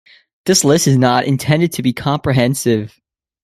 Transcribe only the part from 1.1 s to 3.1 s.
intended to be comprehensive.